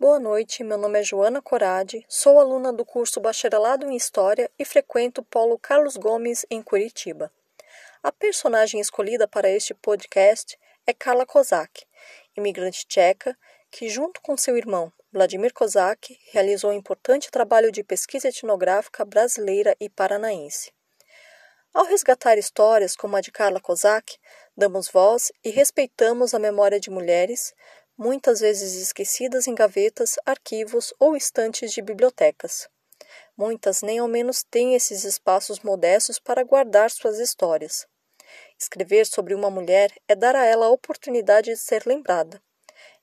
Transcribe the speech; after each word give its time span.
Boa 0.00 0.20
noite, 0.20 0.62
meu 0.62 0.78
nome 0.78 1.00
é 1.00 1.02
Joana 1.02 1.42
Corade, 1.42 2.06
sou 2.08 2.38
aluna 2.38 2.72
do 2.72 2.84
curso 2.84 3.18
Bacharelado 3.18 3.84
em 3.90 3.96
História 3.96 4.48
e 4.56 4.64
frequento 4.64 5.22
o 5.22 5.24
Polo 5.24 5.58
Carlos 5.58 5.96
Gomes 5.96 6.46
em 6.48 6.62
Curitiba. 6.62 7.32
A 8.00 8.12
personagem 8.12 8.80
escolhida 8.80 9.26
para 9.26 9.50
este 9.50 9.74
podcast 9.74 10.56
é 10.86 10.94
Karla 10.94 11.26
Kozak, 11.26 11.84
imigrante 12.36 12.86
tcheca 12.86 13.36
que, 13.72 13.88
junto 13.88 14.20
com 14.22 14.36
seu 14.36 14.56
irmão 14.56 14.92
Vladimir 15.12 15.52
Kozak, 15.52 16.16
realizou 16.30 16.70
um 16.70 16.74
importante 16.74 17.28
trabalho 17.28 17.72
de 17.72 17.82
pesquisa 17.82 18.28
etnográfica 18.28 19.04
brasileira 19.04 19.74
e 19.80 19.88
paranaense. 19.88 20.72
Ao 21.74 21.84
resgatar 21.84 22.38
histórias 22.38 22.94
como 22.94 23.16
a 23.16 23.20
de 23.20 23.32
Karla 23.32 23.60
Kozak, 23.60 24.16
damos 24.56 24.88
voz 24.88 25.32
e 25.44 25.50
respeitamos 25.50 26.34
a 26.34 26.38
memória 26.38 26.78
de 26.78 26.88
mulheres, 26.88 27.52
muitas 27.98 28.38
vezes 28.38 28.74
esquecidas 28.74 29.48
em 29.48 29.54
gavetas, 29.56 30.14
arquivos 30.24 30.94
ou 31.00 31.16
estantes 31.16 31.72
de 31.72 31.82
bibliotecas. 31.82 32.68
Muitas 33.36 33.82
nem 33.82 33.98
ao 33.98 34.06
menos 34.06 34.44
têm 34.44 34.76
esses 34.76 35.02
espaços 35.02 35.60
modestos 35.60 36.20
para 36.20 36.44
guardar 36.44 36.92
suas 36.92 37.18
histórias. 37.18 37.88
Escrever 38.56 39.04
sobre 39.04 39.34
uma 39.34 39.50
mulher 39.50 39.92
é 40.06 40.14
dar 40.14 40.36
a 40.36 40.44
ela 40.44 40.66
a 40.66 40.70
oportunidade 40.70 41.52
de 41.52 41.58
ser 41.58 41.84
lembrada. 41.86 42.40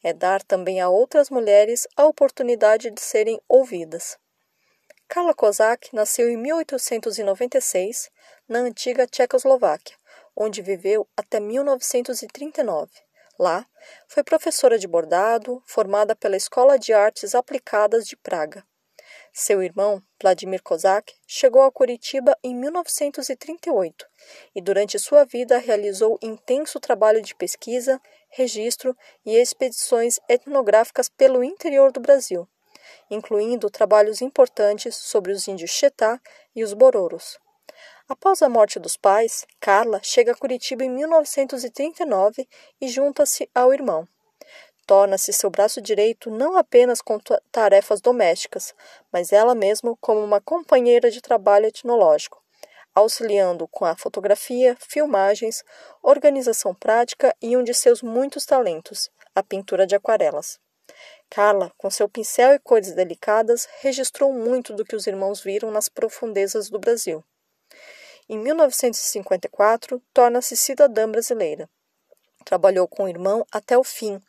É 0.02 0.14
dar 0.14 0.42
também 0.42 0.80
a 0.80 0.88
outras 0.88 1.30
mulheres 1.30 1.86
a 1.98 2.06
oportunidade 2.06 2.90
de 2.90 3.02
serem 3.02 3.42
ouvidas. 3.50 4.18
Karla 5.10 5.34
Kozak 5.34 5.94
nasceu 5.94 6.30
em 6.30 6.38
1896, 6.38 8.10
na 8.48 8.60
antiga 8.60 9.06
Tchecoslováquia, 9.06 9.98
onde 10.36 10.62
viveu 10.62 11.08
até 11.18 11.40
1939. 11.40 13.05
Lá, 13.38 13.68
foi 14.08 14.24
professora 14.24 14.80
de 14.80 14.88
bordado, 14.88 15.62
formada 15.66 16.16
pela 16.16 16.38
Escola 16.38 16.80
de 16.80 16.94
Artes 16.94 17.36
Aplicadas 17.36 18.08
de 18.08 18.16
Praga. 18.16 18.66
Seu 19.34 19.62
irmão, 19.62 20.02
Vladimir 20.22 20.64
Kozak, 20.64 21.14
chegou 21.28 21.64
a 21.64 21.72
Curitiba 21.72 22.38
em 22.42 22.56
1938 22.56 24.06
e, 24.56 24.62
durante 24.62 24.98
sua 24.98 25.26
vida, 25.26 25.58
realizou 25.58 26.18
intenso 26.22 26.80
trabalho 26.80 27.22
de 27.22 27.36
pesquisa, 27.36 28.02
registro 28.30 28.96
e 29.26 29.36
expedições 29.36 30.18
etnográficas 30.30 31.10
pelo 31.10 31.44
interior 31.44 31.92
do 31.92 32.00
Brasil, 32.00 32.48
incluindo 33.12 33.70
trabalhos 33.70 34.22
importantes 34.22 34.96
sobre 34.96 35.34
os 35.34 35.46
índios 35.46 35.72
Chetá 35.72 36.22
e 36.56 36.64
os 36.64 36.74
Bororos. 36.74 37.38
Após 38.08 38.44
a 38.44 38.48
morte 38.48 38.78
dos 38.78 38.96
pais, 38.96 39.48
Carla 39.60 40.00
chega 40.04 40.32
a 40.32 40.36
Curitiba 40.36 40.84
em 40.84 40.92
1939 40.92 42.48
e 42.80 42.88
junta-se 42.88 43.50
ao 43.54 43.74
irmão. 43.74 44.08
Torna-se 44.86 45.34
seu 45.34 45.50
braço 45.50 45.82
direito 45.82 46.30
não 46.30 46.56
apenas 46.56 47.02
com 47.02 47.20
tarefas 47.52 48.02
domésticas, 48.02 48.76
mas 49.12 49.34
ela 49.34 49.56
mesma 49.56 49.98
como 50.00 50.24
uma 50.24 50.40
companheira 50.40 51.10
de 51.10 51.20
trabalho 51.20 51.66
etnológico, 51.66 52.44
auxiliando 52.94 53.68
com 53.68 53.86
a 53.86 53.96
fotografia, 53.96 54.78
filmagens, 54.80 55.64
organização 56.04 56.76
prática 56.76 57.36
e 57.42 57.58
um 57.58 57.64
de 57.64 57.74
seus 57.74 58.04
muitos 58.04 58.46
talentos, 58.46 59.10
a 59.34 59.42
pintura 59.42 59.88
de 59.88 59.96
aquarelas. 59.96 60.60
Carla, 61.28 61.72
com 61.76 61.90
seu 61.90 62.08
pincel 62.08 62.54
e 62.54 62.60
cores 62.60 62.94
delicadas, 62.94 63.68
registrou 63.80 64.32
muito 64.32 64.76
do 64.76 64.86
que 64.86 64.96
os 64.96 65.08
irmãos 65.08 65.42
viram 65.42 65.72
nas 65.72 65.90
profundezas 65.90 66.70
do 66.70 66.78
Brasil. 66.78 67.24
Em 68.28 68.40
1954, 68.40 70.02
torna-se 70.12 70.58
cidadã 70.58 71.08
brasileira. 71.10 71.70
Trabalhou 72.44 72.88
com 72.88 73.04
o 73.04 73.08
irmão 73.08 73.46
até 73.52 73.78
o 73.78 73.84
fim, 73.84 74.20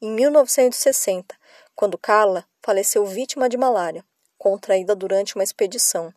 em 0.00 0.10
1960, 0.10 1.36
quando 1.74 1.98
Carla 1.98 2.46
faleceu 2.62 3.04
vítima 3.04 3.50
de 3.50 3.58
malária, 3.58 4.04
contraída 4.38 4.94
durante 4.94 5.34
uma 5.34 5.44
expedição, 5.44 6.14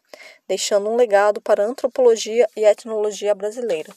deixando 0.48 0.90
um 0.90 0.96
legado 0.96 1.42
para 1.42 1.62
a 1.62 1.68
antropologia 1.68 2.48
e 2.56 2.64
etnologia 2.64 3.36
brasileira. 3.36 3.94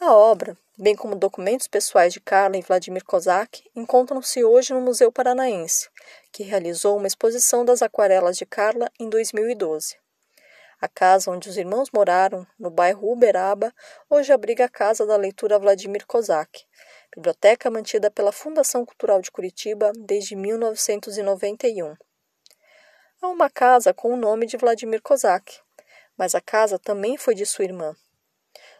A 0.00 0.12
obra, 0.12 0.56
bem 0.76 0.96
como 0.96 1.14
documentos 1.14 1.68
pessoais 1.68 2.12
de 2.12 2.20
Carla 2.20 2.56
e 2.56 2.62
Vladimir 2.62 3.04
Kozak, 3.04 3.62
encontram-se 3.76 4.42
hoje 4.42 4.72
no 4.72 4.80
Museu 4.80 5.12
Paranaense, 5.12 5.88
que 6.32 6.42
realizou 6.42 6.96
uma 6.96 7.06
exposição 7.06 7.64
das 7.64 7.82
aquarelas 7.82 8.36
de 8.36 8.46
Carla 8.46 8.90
em 8.98 9.08
2012. 9.08 9.96
A 10.80 10.88
casa 10.88 11.30
onde 11.30 11.46
os 11.46 11.58
irmãos 11.58 11.90
moraram, 11.92 12.46
no 12.58 12.70
bairro 12.70 13.12
Uberaba, 13.12 13.70
hoje 14.08 14.32
abriga 14.32 14.64
a 14.64 14.68
Casa 14.68 15.04
da 15.04 15.14
Leitura 15.14 15.58
Vladimir 15.58 16.06
Kozak, 16.06 16.64
biblioteca 17.14 17.70
mantida 17.70 18.10
pela 18.10 18.32
Fundação 18.32 18.86
Cultural 18.86 19.20
de 19.20 19.30
Curitiba 19.30 19.92
desde 19.94 20.34
1991. 20.34 21.94
Há 23.20 23.28
uma 23.28 23.50
casa 23.50 23.92
com 23.92 24.14
o 24.14 24.16
nome 24.16 24.46
de 24.46 24.56
Vladimir 24.56 25.02
Kozak, 25.02 25.60
mas 26.16 26.34
a 26.34 26.40
casa 26.40 26.78
também 26.78 27.18
foi 27.18 27.34
de 27.34 27.44
sua 27.44 27.66
irmã. 27.66 27.94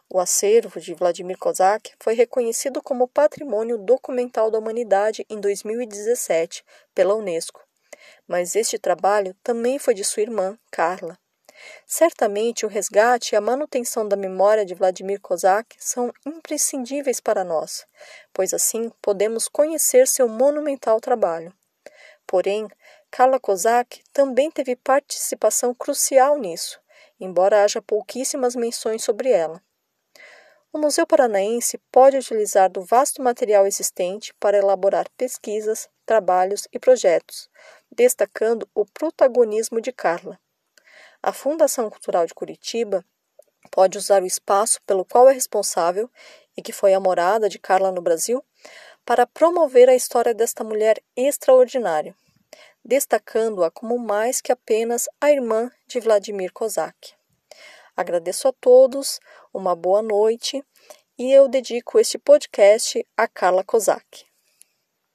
O 0.09 0.19
acervo 0.19 0.81
de 0.81 0.94
Vladimir 0.94 1.37
Kozak 1.37 1.93
foi 2.00 2.15
reconhecido 2.15 2.81
como 2.81 3.09
Patrimônio 3.09 3.77
Documental 3.77 4.50
da 4.50 4.59
Humanidade 4.59 5.27
em 5.28 5.38
2017 5.38 6.65
pela 6.94 7.15
Unesco, 7.15 7.62
mas 8.27 8.56
este 8.56 8.78
trabalho 8.78 9.37
também 9.43 9.78
foi 9.78 9.93
de 9.93 10.03
sua 10.03 10.22
irmã, 10.22 10.59
Carla. 10.71 11.19
Certamente 11.87 12.65
o 12.65 12.69
resgate 12.69 13.34
e 13.34 13.37
a 13.37 13.41
manutenção 13.41 14.06
da 14.06 14.16
memória 14.16 14.65
de 14.65 14.75
Vladimir 14.75 15.21
Kozak 15.21 15.76
são 15.78 16.12
imprescindíveis 16.25 17.21
para 17.21 17.44
nós, 17.44 17.87
pois 18.32 18.54
assim 18.54 18.91
podemos 19.03 19.48
conhecer 19.48 20.06
seu 20.06 20.28
monumental 20.28 21.00
trabalho. 21.00 21.53
Porém, 22.26 22.69
Carla 23.10 23.41
Kozak 23.41 24.03
também 24.12 24.50
teve 24.50 24.76
participação 24.76 25.75
crucial 25.75 26.38
nisso, 26.38 26.81
embora 27.19 27.65
haja 27.65 27.82
pouquíssimas 27.82 28.54
menções 28.54 29.03
sobre 29.03 29.31
ela. 29.31 29.60
O 30.72 30.78
Museu 30.78 31.04
Paranaense 31.04 31.78
pode 31.91 32.16
utilizar 32.16 32.70
do 32.70 32.84
vasto 32.84 33.20
material 33.20 33.66
existente 33.66 34.32
para 34.34 34.56
elaborar 34.56 35.09
pesquisas, 35.16 35.88
trabalhos 36.06 36.69
e 36.72 36.78
projetos, 36.78 37.50
destacando 37.91 38.69
o 38.72 38.87
protagonismo 38.87 39.81
de 39.81 39.91
Carla. 39.91 40.38
A 41.22 41.34
Fundação 41.34 41.91
Cultural 41.91 42.25
de 42.25 42.32
Curitiba 42.32 43.04
pode 43.70 43.98
usar 43.98 44.22
o 44.22 44.26
espaço 44.26 44.81
pelo 44.86 45.04
qual 45.04 45.28
é 45.28 45.34
responsável 45.34 46.10
e 46.56 46.62
que 46.62 46.72
foi 46.72 46.94
a 46.94 47.00
morada 47.00 47.47
de 47.47 47.58
Carla 47.58 47.92
no 47.92 48.00
Brasil 48.00 48.42
para 49.04 49.26
promover 49.26 49.86
a 49.91 49.94
história 49.94 50.32
desta 50.32 50.64
mulher 50.64 50.98
extraordinária, 51.14 52.16
destacando-a 52.82 53.70
como 53.70 53.98
mais 53.98 54.41
que 54.41 54.50
apenas 54.50 55.10
a 55.20 55.31
irmã 55.31 55.70
de 55.86 56.00
Vladimir 56.00 56.54
Kozak. 56.54 57.12
Agradeço 57.94 58.48
a 58.48 58.52
todos, 58.52 59.20
uma 59.52 59.76
boa 59.76 60.00
noite 60.00 60.64
e 61.19 61.31
eu 61.31 61.48
dedico 61.48 61.98
este 61.98 62.16
podcast 62.16 63.06
a 63.14 63.28
Carla 63.28 63.62
Kozak. 63.62 64.30